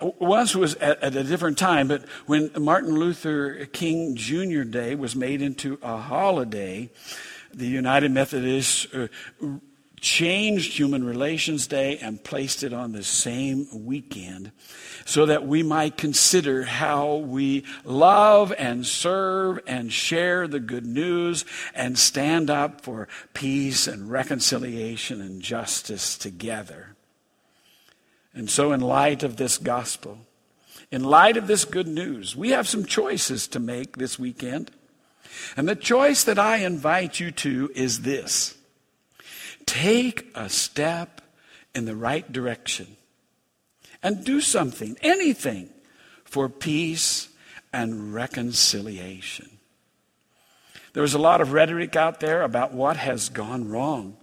once 0.00 0.54
was 0.54 0.74
at, 0.76 1.02
at, 1.02 1.16
a 1.16 1.24
different 1.24 1.58
time, 1.58 1.88
but 1.88 2.04
when 2.26 2.50
Martin 2.58 2.94
Luther 2.98 3.66
King 3.66 4.16
Jr. 4.16 4.62
Day 4.62 4.94
was 4.94 5.14
made 5.14 5.42
into 5.42 5.78
a 5.82 5.96
holiday, 5.96 6.90
the 7.52 7.66
United 7.66 8.10
Methodists 8.10 8.86
uh, 8.94 9.08
changed 10.04 10.78
Human 10.78 11.02
Relations 11.02 11.66
Day 11.66 11.96
and 11.96 12.22
placed 12.22 12.62
it 12.62 12.74
on 12.74 12.92
the 12.92 13.02
same 13.02 13.66
weekend 13.72 14.52
so 15.06 15.24
that 15.24 15.46
we 15.46 15.62
might 15.62 15.96
consider 15.96 16.64
how 16.64 17.16
we 17.16 17.64
love 17.84 18.52
and 18.58 18.86
serve 18.86 19.58
and 19.66 19.90
share 19.90 20.46
the 20.46 20.60
good 20.60 20.84
news 20.84 21.46
and 21.74 21.98
stand 21.98 22.50
up 22.50 22.82
for 22.82 23.08
peace 23.32 23.86
and 23.86 24.10
reconciliation 24.10 25.22
and 25.22 25.40
justice 25.40 26.18
together. 26.18 26.94
And 28.34 28.50
so, 28.50 28.72
in 28.72 28.80
light 28.80 29.22
of 29.22 29.36
this 29.36 29.56
gospel, 29.56 30.18
in 30.90 31.02
light 31.02 31.38
of 31.38 31.46
this 31.46 31.64
good 31.64 31.88
news, 31.88 32.36
we 32.36 32.50
have 32.50 32.68
some 32.68 32.84
choices 32.84 33.48
to 33.48 33.58
make 33.58 33.96
this 33.96 34.18
weekend. 34.18 34.70
And 35.56 35.66
the 35.66 35.74
choice 35.74 36.24
that 36.24 36.38
I 36.38 36.58
invite 36.58 37.20
you 37.20 37.30
to 37.30 37.70
is 37.74 38.02
this 38.02 38.58
take 39.66 40.30
a 40.34 40.48
step 40.48 41.20
in 41.74 41.84
the 41.84 41.96
right 41.96 42.30
direction 42.30 42.96
and 44.02 44.24
do 44.24 44.40
something, 44.40 44.96
anything, 45.02 45.70
for 46.24 46.48
peace 46.48 47.28
and 47.72 48.14
reconciliation. 48.14 49.58
There's 50.92 51.14
a 51.14 51.18
lot 51.18 51.40
of 51.40 51.52
rhetoric 51.52 51.96
out 51.96 52.20
there 52.20 52.42
about 52.42 52.72
what 52.72 52.96
has 52.96 53.28
gone 53.28 53.68
wrong. 53.68 54.16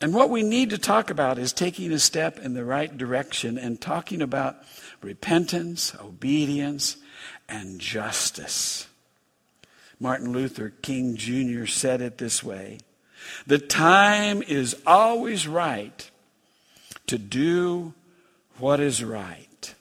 And 0.00 0.14
what 0.14 0.30
we 0.30 0.42
need 0.42 0.70
to 0.70 0.78
talk 0.78 1.10
about 1.10 1.38
is 1.38 1.52
taking 1.52 1.92
a 1.92 1.98
step 1.98 2.38
in 2.38 2.54
the 2.54 2.64
right 2.64 2.96
direction 2.96 3.58
and 3.58 3.80
talking 3.80 4.22
about 4.22 4.56
repentance, 5.00 5.94
obedience, 6.00 6.96
and 7.48 7.80
justice. 7.80 8.86
Martin 9.98 10.32
Luther 10.32 10.70
King 10.70 11.16
Jr. 11.16 11.66
said 11.66 12.00
it 12.00 12.18
this 12.18 12.42
way 12.44 12.78
The 13.46 13.58
time 13.58 14.42
is 14.42 14.76
always 14.86 15.46
right 15.46 16.10
to 17.06 17.18
do 17.18 17.94
what 18.58 18.80
is 18.80 19.02
right. 19.02 19.74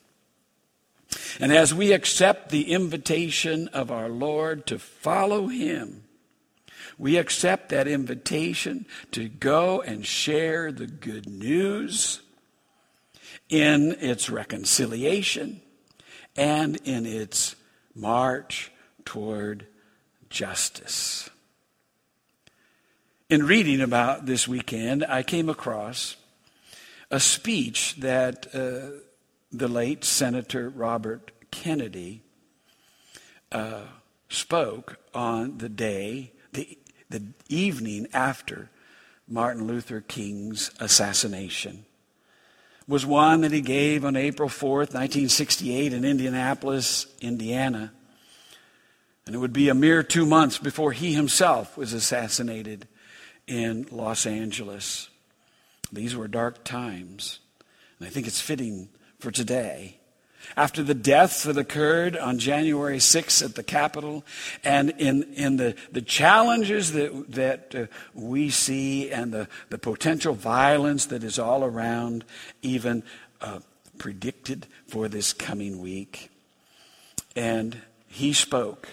And 1.39 1.51
as 1.51 1.73
we 1.73 1.91
accept 1.91 2.49
the 2.49 2.71
invitation 2.71 3.67
of 3.69 3.91
our 3.91 4.09
Lord 4.09 4.65
to 4.67 4.79
follow 4.79 5.47
Him, 5.47 6.03
we 6.97 7.17
accept 7.17 7.69
that 7.69 7.87
invitation 7.87 8.85
to 9.11 9.27
go 9.27 9.81
and 9.81 10.05
share 10.05 10.71
the 10.71 10.87
good 10.87 11.27
news 11.27 12.21
in 13.49 13.95
its 13.99 14.29
reconciliation 14.29 15.61
and 16.35 16.77
in 16.85 17.05
its 17.05 17.55
march 17.95 18.71
toward 19.05 19.65
justice. 20.29 21.29
In 23.33 23.47
reading 23.47 23.81
about 23.81 24.27
this 24.27 24.47
weekend, 24.47 25.03
I 25.03 25.23
came 25.23 25.49
across 25.49 26.17
a 27.09 27.19
speech 27.19 27.95
that 27.95 28.45
uh, 28.53 28.99
the 29.51 29.67
late 29.67 30.03
Senator 30.03 30.69
Robert 30.69 31.31
Kennedy 31.49 32.21
uh, 33.51 33.85
spoke 34.29 34.97
on 35.15 35.57
the 35.57 35.67
day, 35.67 36.31
the, 36.51 36.77
the 37.09 37.23
evening 37.49 38.05
after 38.13 38.69
Martin 39.27 39.65
Luther 39.65 40.01
King's 40.01 40.69
assassination 40.79 41.85
was 42.87 43.03
one 43.03 43.41
that 43.41 43.51
he 43.51 43.61
gave 43.61 44.05
on 44.05 44.15
April 44.15 44.47
4th, 44.47 44.93
1968, 44.93 45.91
in 45.91 46.05
Indianapolis, 46.05 47.07
Indiana. 47.19 47.93
And 49.25 49.33
it 49.33 49.39
would 49.39 49.53
be 49.53 49.69
a 49.69 49.73
mere 49.73 50.03
two 50.03 50.27
months 50.27 50.59
before 50.59 50.91
he 50.91 51.15
himself 51.15 51.75
was 51.75 51.93
assassinated 51.93 52.87
in 53.47 53.87
Los 53.91 54.25
Angeles. 54.25 55.09
These 55.91 56.15
were 56.15 56.27
dark 56.27 56.63
times. 56.63 57.39
And 57.99 58.07
I 58.07 58.11
think 58.11 58.27
it's 58.27 58.41
fitting 58.41 58.89
for 59.19 59.31
today 59.31 59.97
after 60.55 60.83
the 60.83 60.93
deaths 60.93 61.43
that 61.43 61.57
occurred 61.57 62.17
on 62.17 62.37
January 62.39 62.97
6th 62.97 63.43
at 63.43 63.55
the 63.55 63.63
Capitol 63.63 64.23
and 64.63 64.89
in, 64.91 65.23
in 65.33 65.57
the, 65.57 65.75
the 65.91 66.01
challenges 66.01 66.91
that, 66.93 67.31
that 67.31 67.75
uh, 67.75 67.85
we 68.13 68.49
see 68.49 69.09
and 69.11 69.31
the, 69.31 69.47
the 69.69 69.77
potential 69.77 70.33
violence 70.33 71.07
that 71.07 71.23
is 71.23 71.39
all 71.39 71.63
around, 71.63 72.23
even 72.61 73.03
uh, 73.41 73.59
predicted 73.97 74.67
for 74.87 75.07
this 75.07 75.33
coming 75.33 75.81
week. 75.81 76.29
And 77.35 77.81
he 78.07 78.33
spoke. 78.33 78.87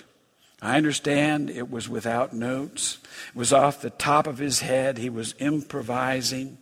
I 0.63 0.77
understand 0.77 1.49
it 1.49 1.71
was 1.71 1.89
without 1.89 2.35
notes. 2.35 2.99
It 3.29 3.37
was 3.37 3.53
off 3.53 3.81
the 3.81 3.91
top 3.91 4.27
of 4.27 4.39
his 4.39 4.61
head. 4.61 4.99
He 4.99 5.09
was 5.09 5.35
improvising. 5.39 6.59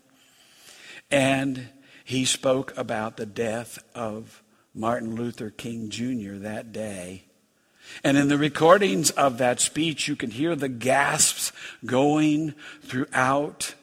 And 1.10 1.68
he 2.04 2.24
spoke 2.24 2.76
about 2.76 3.16
the 3.16 3.26
death 3.26 3.78
of 3.94 4.42
Martin 4.74 5.16
Luther 5.16 5.50
King 5.50 5.90
Jr. 5.90 6.34
that 6.36 6.72
day. 6.72 7.24
And 8.04 8.16
in 8.16 8.28
the 8.28 8.38
recordings 8.38 9.10
of 9.10 9.38
that 9.38 9.60
speech, 9.60 10.08
you 10.08 10.14
can 10.14 10.30
hear 10.30 10.54
the 10.54 10.68
gasps 10.68 11.52
going 11.84 12.54
throughout 12.82 13.74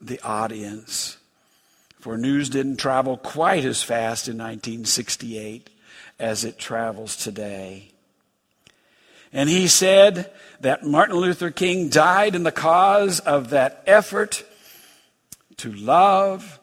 the 0.00 0.20
audience. 0.20 1.16
For 1.98 2.18
news 2.18 2.50
didn't 2.50 2.76
travel 2.76 3.16
quite 3.16 3.64
as 3.64 3.82
fast 3.82 4.28
in 4.28 4.34
1968 4.34 5.70
as 6.18 6.44
it 6.44 6.58
travels 6.58 7.16
today. 7.16 7.93
And 9.32 9.48
he 9.48 9.66
said 9.66 10.30
that 10.60 10.84
Martin 10.84 11.16
Luther 11.16 11.50
King 11.50 11.88
died 11.88 12.34
in 12.34 12.42
the 12.42 12.52
cause 12.52 13.20
of 13.20 13.50
that 13.50 13.82
effort 13.86 14.44
to 15.56 15.72
love 15.72 16.60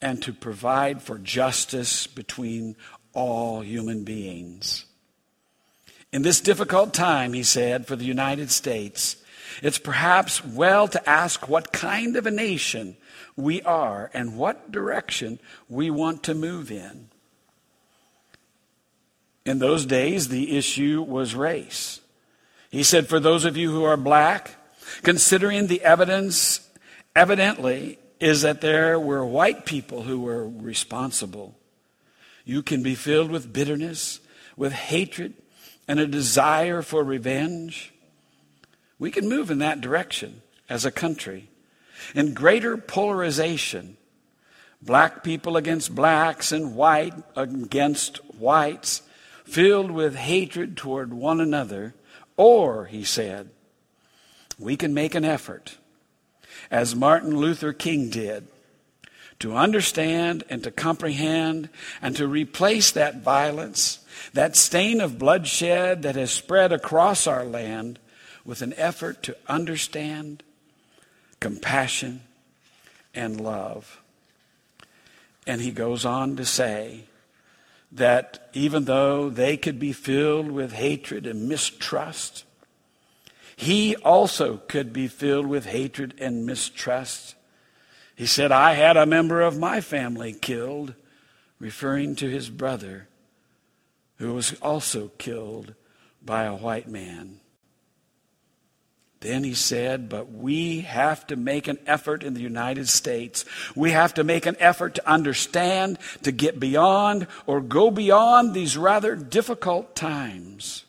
and 0.00 0.22
to 0.22 0.32
provide 0.32 1.02
for 1.02 1.18
justice 1.18 2.06
between 2.06 2.76
all 3.12 3.60
human 3.60 4.04
beings. 4.04 4.84
In 6.12 6.22
this 6.22 6.40
difficult 6.40 6.92
time, 6.92 7.32
he 7.32 7.42
said, 7.42 7.86
for 7.86 7.96
the 7.96 8.04
United 8.04 8.50
States, 8.50 9.16
it's 9.62 9.78
perhaps 9.78 10.44
well 10.44 10.88
to 10.88 11.08
ask 11.08 11.48
what 11.48 11.72
kind 11.72 12.16
of 12.16 12.26
a 12.26 12.30
nation 12.30 12.96
we 13.36 13.62
are 13.62 14.10
and 14.12 14.36
what 14.36 14.70
direction 14.70 15.38
we 15.68 15.90
want 15.90 16.22
to 16.24 16.34
move 16.34 16.70
in. 16.70 17.08
In 19.44 19.58
those 19.58 19.86
days, 19.86 20.28
the 20.28 20.56
issue 20.56 21.02
was 21.02 21.34
race. 21.34 22.00
He 22.72 22.82
said, 22.82 23.06
For 23.06 23.20
those 23.20 23.44
of 23.44 23.56
you 23.56 23.70
who 23.70 23.84
are 23.84 23.96
black, 23.96 24.56
considering 25.02 25.68
the 25.68 25.82
evidence, 25.82 26.68
evidently, 27.14 28.00
is 28.18 28.42
that 28.42 28.60
there 28.60 28.98
were 28.98 29.24
white 29.24 29.64
people 29.64 30.02
who 30.02 30.22
were 30.22 30.48
responsible 30.48 31.56
you 32.44 32.62
can 32.62 32.82
be 32.82 32.94
filled 32.94 33.30
with 33.30 33.52
bitterness, 33.52 34.20
with 34.56 34.72
hatred, 34.72 35.34
and 35.86 36.00
a 36.00 36.06
desire 36.06 36.82
for 36.82 37.04
revenge. 37.04 37.92
We 38.98 39.10
can 39.10 39.28
move 39.28 39.50
in 39.50 39.58
that 39.58 39.80
direction 39.80 40.42
as 40.68 40.84
a 40.84 40.90
country. 40.90 41.48
In 42.14 42.34
greater 42.34 42.76
polarization, 42.76 43.96
black 44.80 45.22
people 45.22 45.56
against 45.56 45.94
blacks 45.94 46.50
and 46.52 46.74
white 46.74 47.14
against 47.36 48.16
whites, 48.34 49.02
filled 49.44 49.90
with 49.90 50.16
hatred 50.16 50.76
toward 50.76 51.12
one 51.12 51.40
another. 51.40 51.94
Or, 52.36 52.86
he 52.86 53.04
said, 53.04 53.50
we 54.58 54.76
can 54.76 54.94
make 54.94 55.14
an 55.14 55.24
effort, 55.24 55.78
as 56.70 56.94
Martin 56.94 57.36
Luther 57.36 57.72
King 57.72 58.10
did, 58.10 58.48
to 59.38 59.56
understand 59.56 60.44
and 60.48 60.62
to 60.62 60.70
comprehend 60.70 61.68
and 62.00 62.14
to 62.16 62.28
replace 62.28 62.92
that 62.92 63.22
violence, 63.22 63.98
that 64.32 64.56
stain 64.56 65.00
of 65.00 65.18
bloodshed 65.18 66.02
that 66.02 66.14
has 66.14 66.30
spread 66.30 66.72
across 66.72 67.26
our 67.26 67.44
land 67.44 67.98
with 68.44 68.62
an 68.62 68.72
effort 68.76 69.22
to 69.24 69.36
understand, 69.48 70.42
compassion, 71.40 72.22
and 73.14 73.40
love. 73.40 74.00
And 75.46 75.60
he 75.60 75.72
goes 75.72 76.04
on 76.04 76.36
to 76.36 76.44
say 76.44 77.04
that 77.92 78.48
even 78.52 78.84
though 78.84 79.28
they 79.28 79.56
could 79.56 79.78
be 79.78 79.92
filled 79.92 80.50
with 80.50 80.72
hatred 80.72 81.26
and 81.26 81.48
mistrust, 81.48 82.44
he 83.54 83.94
also 83.96 84.56
could 84.56 84.92
be 84.92 85.06
filled 85.06 85.46
with 85.46 85.66
hatred 85.66 86.14
and 86.18 86.46
mistrust 86.46 87.34
he 88.14 88.26
said, 88.26 88.52
I 88.52 88.74
had 88.74 88.96
a 88.96 89.06
member 89.06 89.40
of 89.40 89.58
my 89.58 89.80
family 89.80 90.32
killed, 90.32 90.94
referring 91.58 92.14
to 92.16 92.28
his 92.28 92.50
brother, 92.50 93.08
who 94.18 94.34
was 94.34 94.54
also 94.62 95.08
killed 95.18 95.74
by 96.24 96.44
a 96.44 96.54
white 96.54 96.88
man. 96.88 97.40
Then 99.22 99.44
he 99.44 99.54
said, 99.54 100.08
But 100.08 100.32
we 100.32 100.80
have 100.80 101.26
to 101.28 101.36
make 101.36 101.68
an 101.68 101.78
effort 101.86 102.24
in 102.24 102.34
the 102.34 102.40
United 102.40 102.88
States. 102.88 103.44
We 103.76 103.92
have 103.92 104.14
to 104.14 104.24
make 104.24 104.46
an 104.46 104.56
effort 104.58 104.96
to 104.96 105.08
understand, 105.08 105.98
to 106.22 106.32
get 106.32 106.58
beyond, 106.58 107.28
or 107.46 107.60
go 107.60 107.92
beyond 107.92 108.52
these 108.52 108.76
rather 108.76 109.14
difficult 109.14 109.94
times. 109.94 110.84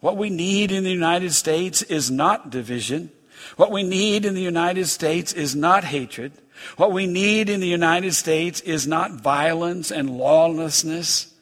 What 0.00 0.18
we 0.18 0.28
need 0.28 0.70
in 0.70 0.84
the 0.84 0.90
United 0.90 1.32
States 1.32 1.80
is 1.80 2.10
not 2.10 2.50
division. 2.50 3.10
What 3.56 3.72
we 3.72 3.82
need 3.82 4.26
in 4.26 4.34
the 4.34 4.42
United 4.42 4.86
States 4.86 5.32
is 5.32 5.56
not 5.56 5.84
hatred. 5.84 6.32
What 6.76 6.92
we 6.92 7.06
need 7.06 7.48
in 7.48 7.60
the 7.60 7.66
United 7.66 8.14
States 8.14 8.60
is 8.60 8.86
not 8.86 9.12
violence 9.12 9.90
and 9.90 10.10
lawlessness, 10.10 11.32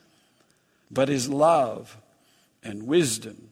but 0.92 1.10
is 1.10 1.28
love 1.28 1.96
and 2.62 2.86
wisdom 2.86 3.51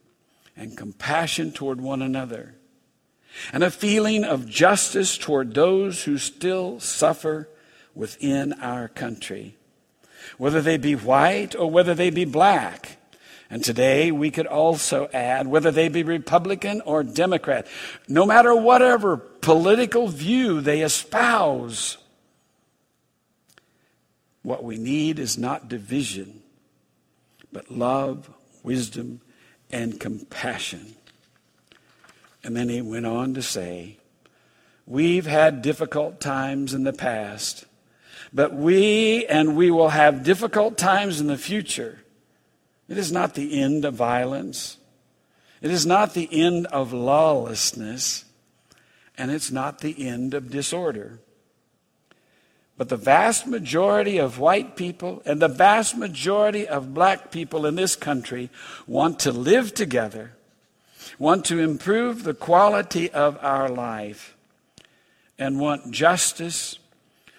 and 0.57 0.77
compassion 0.77 1.53
toward 1.53 1.81
one 1.81 2.03
another 2.03 2.57
and 3.53 3.63
a 3.63 3.71
feeling 3.71 4.25
of 4.25 4.49
justice 4.49 5.17
toward 5.17 5.55
those 5.55 6.05
who 6.05 6.19
still 6.19 6.81
suffer 6.81 7.49
within 7.95 8.53
our 8.55 8.89
country, 8.89 9.57
whether 10.39 10.61
they 10.61 10.77
be 10.77 10.95
white 10.95 11.55
or 11.55 11.71
whether 11.71 11.95
they 11.95 12.11
be 12.11 12.25
black. 12.25 12.97
And 13.49 13.65
today 13.65 14.13
we 14.13 14.31
could 14.31 14.47
also 14.47 15.09
add, 15.13 15.49
whether 15.49 15.73
they 15.73 15.89
be 15.89 16.05
Republican 16.05 16.81
or 16.83 17.03
Democrat, 17.03 17.67
no 18.07 18.25
matter 18.25 18.55
whatever 18.55 19.17
political 19.17 20.07
view 20.07 20.61
they 20.61 20.83
espouse, 20.83 21.97
what 24.43 24.63
we 24.63 24.79
need 24.79 25.19
is 25.19 25.37
not 25.37 25.69
division, 25.69 26.43
but 27.53 27.71
love, 27.71 28.31
wisdom, 28.63 29.21
and 29.73 30.01
compassion. 30.01 30.95
And 32.43 32.57
then 32.57 32.69
he 32.69 32.81
went 32.81 33.07
on 33.07 33.35
to 33.35 33.43
say, 33.43 33.99
We've 34.87 35.27
had 35.27 35.63
difficult 35.63 36.21
times 36.21 36.75
in 36.75 36.83
the 36.83 36.93
past, 36.93 37.65
but 38.33 38.53
we 38.55 39.25
and 39.27 39.57
we 39.57 39.71
will 39.71 39.91
have 39.91 40.25
difficult 40.25 40.77
times 40.77 41.21
in 41.21 41.29
the 41.29 41.39
future. 41.39 42.01
It 42.89 42.99
is 42.99 43.13
not 43.13 43.35
the 43.35 43.61
end 43.61 43.85
of 43.85 43.95
violence. 43.95 44.79
It 45.63 45.71
is 45.71 45.87
not 45.87 46.15
the 46.15 46.29
end 46.33 46.67
of 46.67 46.93
lawlessness. 46.93 48.25
And 49.17 49.31
it's 49.31 49.53
not 49.53 49.81
the 49.81 50.09
end 50.09 50.35
of 50.35 50.51
disorder. 50.51 51.21
But 52.81 52.89
the 52.89 52.97
vast 52.97 53.47
majority 53.47 54.17
of 54.17 54.39
white 54.39 54.75
people 54.75 55.21
and 55.27 55.43
the 55.43 55.49
vast 55.49 55.99
majority 55.99 56.67
of 56.67 56.95
black 56.95 57.31
people 57.31 57.67
in 57.67 57.75
this 57.75 57.95
country 57.95 58.49
want 58.87 59.21
to 59.21 59.33
live 59.33 59.75
together, 59.75 60.33
want 61.19 61.45
to 61.45 61.59
improve 61.59 62.25
the 62.25 62.33
quality 62.33 63.11
of 63.11 63.37
our 63.43 63.69
life, 63.69 64.35
and 65.39 65.61
want 65.61 65.91
justice 65.91 66.79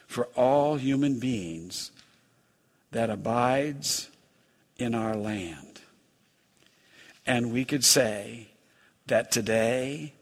for 0.06 0.25
all 0.36 0.75
human 0.75 1.17
beings 1.19 1.89
that 2.91 3.10
abides 3.10 4.12
in 4.77 4.93
our 4.93 5.15
land. 5.15 5.82
And 7.25 7.51
we 7.51 7.65
could 7.65 7.84
say 7.84 8.49
that 9.08 9.32
today 9.32 10.13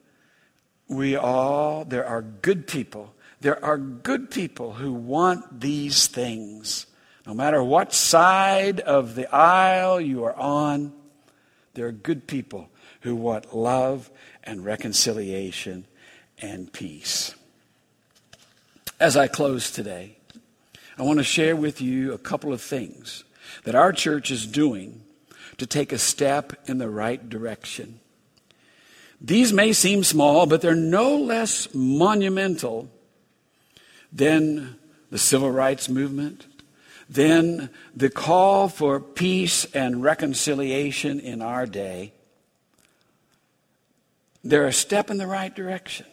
we 0.87 1.17
all, 1.17 1.83
there 1.83 2.05
are 2.05 2.21
good 2.21 2.67
people 2.67 3.13
there 3.41 3.63
are 3.63 3.77
good 3.77 4.29
people 4.29 4.73
who 4.73 4.91
want 4.91 5.61
these 5.61 6.07
things. 6.07 6.85
No 7.25 7.33
matter 7.33 7.63
what 7.63 7.93
side 7.93 8.79
of 8.79 9.15
the 9.15 9.33
aisle 9.33 10.01
you 10.01 10.23
are 10.25 10.35
on, 10.35 10.93
there 11.73 11.87
are 11.87 11.91
good 11.91 12.27
people 12.27 12.69
who 13.01 13.15
want 13.15 13.55
love 13.55 14.09
and 14.43 14.65
reconciliation 14.65 15.85
and 16.39 16.71
peace. 16.73 17.33
As 18.99 19.15
I 19.15 19.27
close 19.27 19.71
today, 19.71 20.17
I 20.97 21.03
want 21.03 21.19
to 21.19 21.23
share 21.23 21.55
with 21.55 21.79
you 21.79 22.13
a 22.13 22.17
couple 22.17 22.51
of 22.51 22.61
things 22.61 23.23
that 23.63 23.75
our 23.75 23.93
church 23.93 24.31
is 24.31 24.45
doing 24.45 25.01
to 25.57 25.65
take 25.65 25.93
a 25.93 25.97
step 25.97 26.53
in 26.65 26.77
the 26.77 26.89
right 26.89 27.29
direction. 27.29 28.01
These 29.21 29.53
may 29.53 29.71
seem 29.71 30.03
small, 30.03 30.45
but 30.45 30.61
they're 30.61 30.75
no 30.75 31.15
less 31.15 31.73
monumental 31.73 32.89
then 34.11 34.77
the 35.09 35.17
civil 35.17 35.51
rights 35.51 35.89
movement, 35.89 36.45
then 37.09 37.69
the 37.95 38.09
call 38.09 38.69
for 38.69 38.99
peace 38.99 39.65
and 39.73 40.03
reconciliation 40.03 41.19
in 41.19 41.41
our 41.41 41.65
day. 41.65 42.13
They're 44.43 44.67
a 44.67 44.73
step 44.73 45.09
in 45.09 45.17
the 45.17 45.27
right 45.27 45.53
direction. 45.53 46.05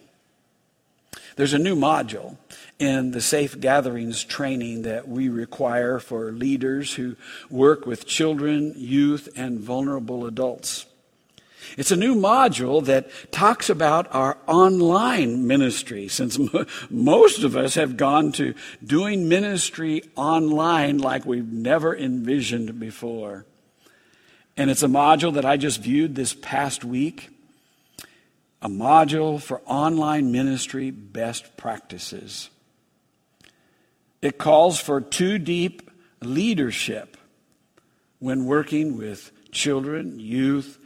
There's 1.36 1.52
a 1.52 1.58
new 1.58 1.76
module 1.76 2.38
in 2.78 3.10
the 3.10 3.20
Safe 3.20 3.60
Gatherings 3.60 4.24
training 4.24 4.82
that 4.82 5.06
we 5.06 5.28
require 5.28 5.98
for 5.98 6.32
leaders 6.32 6.94
who 6.94 7.16
work 7.50 7.84
with 7.84 8.06
children, 8.06 8.72
youth, 8.74 9.28
and 9.36 9.60
vulnerable 9.60 10.26
adults. 10.26 10.86
It's 11.76 11.90
a 11.90 11.96
new 11.96 12.14
module 12.14 12.84
that 12.86 13.10
talks 13.32 13.68
about 13.68 14.14
our 14.14 14.38
online 14.46 15.46
ministry, 15.46 16.08
since 16.08 16.38
most 16.90 17.42
of 17.42 17.56
us 17.56 17.74
have 17.74 17.96
gone 17.96 18.32
to 18.32 18.54
doing 18.84 19.28
ministry 19.28 20.02
online 20.16 20.98
like 20.98 21.26
we've 21.26 21.52
never 21.52 21.96
envisioned 21.96 22.78
before. 22.78 23.46
And 24.56 24.70
it's 24.70 24.82
a 24.82 24.88
module 24.88 25.34
that 25.34 25.44
I 25.44 25.56
just 25.56 25.80
viewed 25.80 26.14
this 26.14 26.34
past 26.34 26.84
week 26.84 27.30
a 28.62 28.68
module 28.68 29.40
for 29.40 29.60
online 29.66 30.32
ministry 30.32 30.90
best 30.90 31.56
practices. 31.56 32.48
It 34.22 34.38
calls 34.38 34.80
for 34.80 35.00
two 35.00 35.38
deep 35.38 35.88
leadership 36.22 37.16
when 38.18 38.46
working 38.46 38.96
with 38.96 39.30
children, 39.52 40.18
youth, 40.18 40.78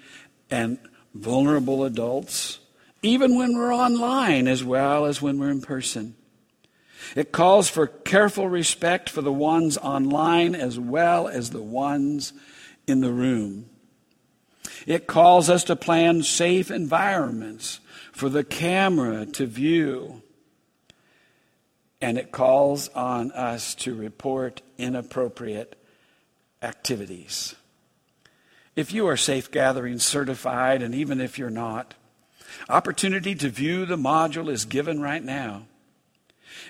and 0.50 0.78
vulnerable 1.14 1.84
adults, 1.84 2.60
even 3.02 3.36
when 3.36 3.56
we're 3.56 3.74
online 3.74 4.46
as 4.46 4.62
well 4.62 5.06
as 5.06 5.22
when 5.22 5.38
we're 5.38 5.50
in 5.50 5.60
person. 5.60 6.14
It 7.16 7.32
calls 7.32 7.68
for 7.68 7.86
careful 7.86 8.48
respect 8.48 9.08
for 9.08 9.22
the 9.22 9.32
ones 9.32 9.78
online 9.78 10.54
as 10.54 10.78
well 10.78 11.28
as 11.28 11.50
the 11.50 11.62
ones 11.62 12.32
in 12.86 13.00
the 13.00 13.12
room. 13.12 13.66
It 14.86 15.06
calls 15.06 15.50
us 15.50 15.64
to 15.64 15.76
plan 15.76 16.22
safe 16.22 16.70
environments 16.70 17.80
for 18.12 18.28
the 18.28 18.44
camera 18.44 19.26
to 19.26 19.46
view. 19.46 20.22
And 22.00 22.16
it 22.16 22.32
calls 22.32 22.88
on 22.88 23.30
us 23.32 23.74
to 23.76 23.94
report 23.94 24.62
inappropriate 24.78 25.76
activities. 26.62 27.54
If 28.76 28.92
you 28.92 29.08
are 29.08 29.16
Safe 29.16 29.50
Gathering 29.50 29.98
certified, 29.98 30.82
and 30.82 30.94
even 30.94 31.20
if 31.20 31.38
you're 31.38 31.50
not, 31.50 31.94
opportunity 32.68 33.34
to 33.34 33.48
view 33.48 33.84
the 33.84 33.96
module 33.96 34.50
is 34.50 34.64
given 34.64 35.00
right 35.00 35.22
now. 35.22 35.66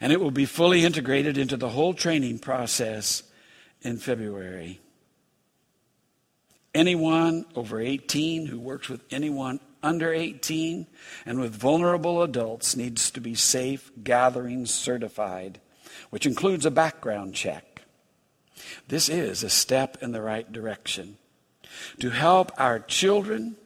And 0.00 0.12
it 0.12 0.20
will 0.20 0.30
be 0.30 0.46
fully 0.46 0.84
integrated 0.84 1.36
into 1.36 1.56
the 1.56 1.70
whole 1.70 1.92
training 1.92 2.38
process 2.38 3.22
in 3.82 3.98
February. 3.98 4.80
Anyone 6.74 7.44
over 7.54 7.80
18 7.80 8.46
who 8.46 8.58
works 8.58 8.88
with 8.88 9.02
anyone 9.10 9.60
under 9.82 10.12
18 10.12 10.86
and 11.26 11.40
with 11.40 11.54
vulnerable 11.54 12.22
adults 12.22 12.76
needs 12.76 13.10
to 13.10 13.20
be 13.20 13.34
safe 13.34 13.90
gathering 14.02 14.64
certified, 14.66 15.60
which 16.10 16.26
includes 16.26 16.64
a 16.64 16.70
background 16.70 17.34
check. 17.34 17.82
This 18.88 19.08
is 19.08 19.42
a 19.42 19.50
step 19.50 19.98
in 20.00 20.12
the 20.12 20.22
right 20.22 20.50
direction 20.50 21.16
to 22.00 22.10
help 22.10 22.52
our 22.58 22.78
children, 22.78 23.56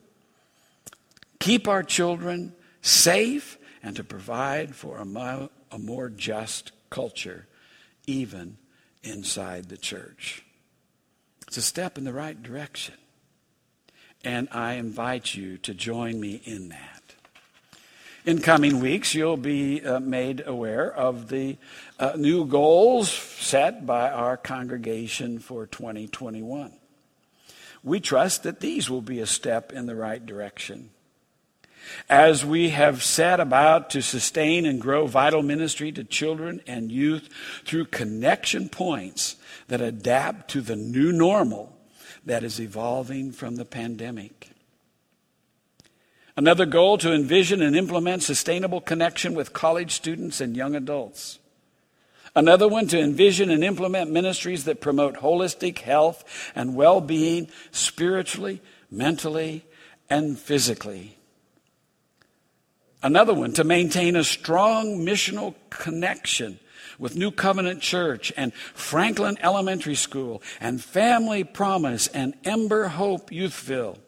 keep 1.40 1.68
our 1.68 1.82
children 1.82 2.54
safe, 2.82 3.58
and 3.82 3.96
to 3.96 4.04
provide 4.04 4.74
for 4.74 4.98
a 4.98 5.04
more, 5.04 5.50
a 5.70 5.78
more 5.78 6.08
just 6.08 6.72
culture, 6.90 7.46
even 8.06 8.56
inside 9.02 9.68
the 9.68 9.76
church. 9.76 10.44
It's 11.46 11.56
a 11.58 11.62
step 11.62 11.98
in 11.98 12.04
the 12.04 12.12
right 12.12 12.42
direction. 12.42 12.94
And 14.24 14.48
I 14.52 14.74
invite 14.74 15.34
you 15.34 15.58
to 15.58 15.74
join 15.74 16.18
me 16.18 16.40
in 16.44 16.70
that. 16.70 17.02
In 18.24 18.40
coming 18.40 18.80
weeks, 18.80 19.14
you'll 19.14 19.36
be 19.36 19.84
uh, 19.84 20.00
made 20.00 20.42
aware 20.46 20.90
of 20.90 21.28
the 21.28 21.58
uh, 21.98 22.12
new 22.16 22.46
goals 22.46 23.10
set 23.10 23.84
by 23.84 24.10
our 24.10 24.38
congregation 24.38 25.38
for 25.38 25.66
2021 25.66 26.72
we 27.84 28.00
trust 28.00 28.42
that 28.42 28.60
these 28.60 28.88
will 28.88 29.02
be 29.02 29.20
a 29.20 29.26
step 29.26 29.72
in 29.72 29.86
the 29.86 29.94
right 29.94 30.24
direction. 30.24 30.90
As 32.08 32.44
we 32.44 32.70
have 32.70 33.02
set 33.02 33.40
about 33.40 33.90
to 33.90 34.00
sustain 34.00 34.64
and 34.64 34.80
grow 34.80 35.06
vital 35.06 35.42
ministry 35.42 35.92
to 35.92 36.02
children 36.02 36.62
and 36.66 36.90
youth 36.90 37.28
through 37.66 37.86
connection 37.86 38.70
points 38.70 39.36
that 39.68 39.82
adapt 39.82 40.50
to 40.52 40.62
the 40.62 40.76
new 40.76 41.12
normal 41.12 41.76
that 42.24 42.42
is 42.42 42.58
evolving 42.58 43.32
from 43.32 43.56
the 43.56 43.66
pandemic. 43.66 44.50
Another 46.36 46.66
goal 46.66 46.96
to 46.98 47.12
envision 47.12 47.62
and 47.62 47.76
implement 47.76 48.22
sustainable 48.22 48.80
connection 48.80 49.34
with 49.34 49.52
college 49.52 49.92
students 49.92 50.40
and 50.40 50.56
young 50.56 50.74
adults. 50.74 51.38
Another 52.36 52.66
one 52.66 52.88
to 52.88 52.98
envision 52.98 53.50
and 53.50 53.62
implement 53.62 54.10
ministries 54.10 54.64
that 54.64 54.80
promote 54.80 55.16
holistic 55.16 55.78
health 55.78 56.24
and 56.54 56.74
well 56.74 57.00
being 57.00 57.48
spiritually, 57.70 58.60
mentally, 58.90 59.64
and 60.10 60.38
physically. 60.38 61.16
Another 63.02 63.34
one 63.34 63.52
to 63.52 63.64
maintain 63.64 64.16
a 64.16 64.24
strong 64.24 64.98
missional 64.98 65.54
connection 65.70 66.58
with 66.98 67.16
New 67.16 67.30
Covenant 67.30 67.82
Church 67.82 68.32
and 68.36 68.52
Franklin 68.54 69.36
Elementary 69.40 69.94
School 69.94 70.42
and 70.60 70.82
Family 70.82 71.44
Promise 71.44 72.08
and 72.08 72.34
Ember 72.44 72.88
Hope 72.88 73.30
Youthville, 73.30 73.98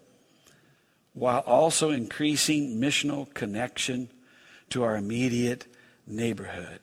while 1.12 1.40
also 1.40 1.90
increasing 1.90 2.80
missional 2.80 3.32
connection 3.34 4.08
to 4.70 4.82
our 4.82 4.96
immediate 4.96 5.66
neighborhood. 6.06 6.80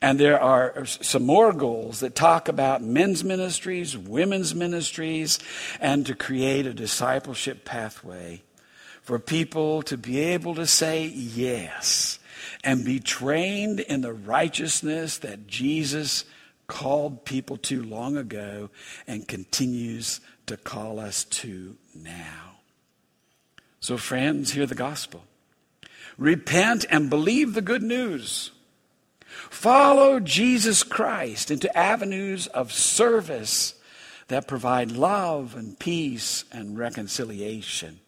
And 0.00 0.18
there 0.18 0.40
are 0.40 0.84
some 0.84 1.24
more 1.24 1.52
goals 1.52 2.00
that 2.00 2.14
talk 2.14 2.48
about 2.48 2.82
men's 2.82 3.22
ministries, 3.22 3.96
women's 3.96 4.54
ministries, 4.54 5.38
and 5.80 6.04
to 6.06 6.14
create 6.14 6.66
a 6.66 6.74
discipleship 6.74 7.64
pathway 7.64 8.42
for 9.02 9.18
people 9.18 9.82
to 9.82 9.96
be 9.96 10.18
able 10.20 10.54
to 10.56 10.66
say 10.66 11.06
yes 11.06 12.18
and 12.64 12.84
be 12.84 13.00
trained 13.00 13.80
in 13.80 14.00
the 14.00 14.12
righteousness 14.12 15.18
that 15.18 15.46
Jesus 15.46 16.24
called 16.66 17.24
people 17.24 17.56
to 17.58 17.82
long 17.82 18.16
ago 18.16 18.70
and 19.06 19.26
continues 19.26 20.20
to 20.46 20.56
call 20.56 20.98
us 20.98 21.24
to 21.24 21.76
now. 21.94 22.58
So, 23.80 23.96
friends, 23.96 24.52
hear 24.52 24.66
the 24.66 24.74
gospel. 24.74 25.24
Repent 26.16 26.86
and 26.88 27.10
believe 27.10 27.54
the 27.54 27.62
good 27.62 27.82
news. 27.82 28.52
Follow 29.50 30.20
Jesus 30.20 30.82
Christ 30.82 31.50
into 31.50 31.76
avenues 31.76 32.46
of 32.48 32.72
service 32.72 33.74
that 34.28 34.48
provide 34.48 34.90
love 34.92 35.54
and 35.54 35.78
peace 35.78 36.44
and 36.52 36.78
reconciliation. 36.78 38.00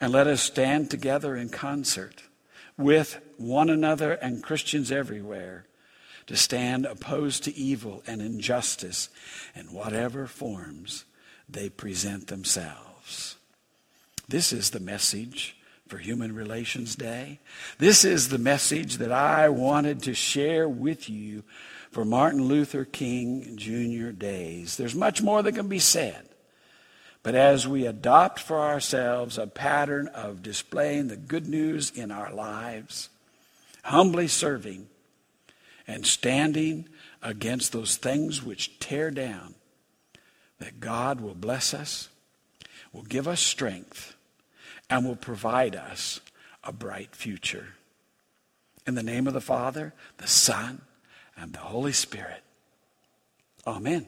And 0.00 0.12
let 0.12 0.26
us 0.26 0.42
stand 0.42 0.90
together 0.90 1.36
in 1.36 1.48
concert 1.48 2.24
with 2.76 3.20
one 3.36 3.70
another 3.70 4.12
and 4.12 4.42
Christians 4.42 4.90
everywhere 4.90 5.66
to 6.26 6.36
stand 6.36 6.86
opposed 6.86 7.44
to 7.44 7.54
evil 7.54 8.02
and 8.06 8.22
injustice 8.22 9.08
in 9.54 9.72
whatever 9.72 10.26
forms 10.26 11.04
they 11.48 11.68
present 11.68 12.28
themselves. 12.28 13.36
This 14.28 14.52
is 14.52 14.70
the 14.70 14.80
message 14.80 15.56
for 15.92 15.98
Human 15.98 16.34
Relations 16.34 16.96
Day. 16.96 17.38
This 17.76 18.02
is 18.02 18.30
the 18.30 18.38
message 18.38 18.96
that 18.96 19.12
I 19.12 19.50
wanted 19.50 20.02
to 20.04 20.14
share 20.14 20.66
with 20.66 21.10
you 21.10 21.42
for 21.90 22.02
Martin 22.02 22.44
Luther 22.44 22.86
King 22.86 23.58
Jr. 23.58 24.08
days. 24.12 24.78
There's 24.78 24.94
much 24.94 25.20
more 25.20 25.42
that 25.42 25.52
can 25.52 25.68
be 25.68 25.78
said. 25.78 26.30
But 27.22 27.34
as 27.34 27.68
we 27.68 27.84
adopt 27.84 28.40
for 28.40 28.58
ourselves 28.58 29.36
a 29.36 29.46
pattern 29.46 30.08
of 30.08 30.42
displaying 30.42 31.08
the 31.08 31.16
good 31.18 31.46
news 31.46 31.90
in 31.90 32.10
our 32.10 32.32
lives, 32.32 33.10
humbly 33.82 34.28
serving, 34.28 34.86
and 35.86 36.06
standing 36.06 36.88
against 37.22 37.72
those 37.72 37.96
things 37.96 38.42
which 38.42 38.78
tear 38.78 39.10
down, 39.10 39.56
that 40.58 40.80
God 40.80 41.20
will 41.20 41.34
bless 41.34 41.74
us, 41.74 42.08
will 42.94 43.02
give 43.02 43.28
us 43.28 43.40
strength, 43.40 44.16
and 44.92 45.06
will 45.06 45.16
provide 45.16 45.74
us 45.74 46.20
a 46.62 46.70
bright 46.70 47.16
future. 47.16 47.68
In 48.86 48.94
the 48.94 49.02
name 49.02 49.26
of 49.26 49.32
the 49.32 49.40
Father, 49.40 49.94
the 50.18 50.26
Son, 50.26 50.82
and 51.34 51.54
the 51.54 51.60
Holy 51.60 51.94
Spirit. 51.94 52.42
Amen. 53.66 54.06